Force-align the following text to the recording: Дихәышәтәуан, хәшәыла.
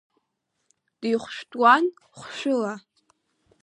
Дихәышәтәуан, 0.99 1.85
хәшәыла. 2.17 2.73